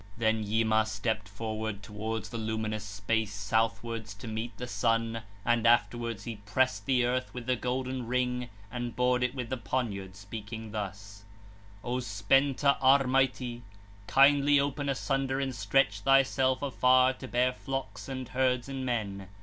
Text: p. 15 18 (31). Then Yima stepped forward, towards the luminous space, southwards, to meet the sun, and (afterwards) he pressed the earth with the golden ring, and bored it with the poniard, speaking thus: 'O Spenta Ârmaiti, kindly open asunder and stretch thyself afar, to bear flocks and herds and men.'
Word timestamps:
p. 0.17 0.25
15 0.25 0.27
18 0.29 0.31
(31). 0.31 0.43
Then 0.43 0.51
Yima 0.51 0.85
stepped 0.87 1.29
forward, 1.29 1.83
towards 1.83 2.29
the 2.29 2.37
luminous 2.39 2.83
space, 2.83 3.35
southwards, 3.35 4.15
to 4.15 4.27
meet 4.27 4.57
the 4.57 4.65
sun, 4.65 5.21
and 5.45 5.67
(afterwards) 5.67 6.23
he 6.23 6.37
pressed 6.37 6.87
the 6.87 7.05
earth 7.05 7.31
with 7.35 7.45
the 7.45 7.55
golden 7.55 8.07
ring, 8.07 8.49
and 8.71 8.95
bored 8.95 9.21
it 9.21 9.35
with 9.35 9.49
the 9.51 9.57
poniard, 9.57 10.15
speaking 10.15 10.71
thus: 10.71 11.23
'O 11.83 11.99
Spenta 11.99 12.77
Ârmaiti, 12.81 13.61
kindly 14.07 14.59
open 14.59 14.89
asunder 14.89 15.39
and 15.39 15.53
stretch 15.53 15.99
thyself 15.99 16.63
afar, 16.63 17.13
to 17.13 17.27
bear 17.27 17.53
flocks 17.53 18.09
and 18.09 18.29
herds 18.29 18.67
and 18.67 18.83
men.' 18.83 19.27